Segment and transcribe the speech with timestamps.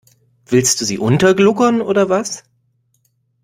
[0.47, 2.43] Willst du sie untergluckern oder was?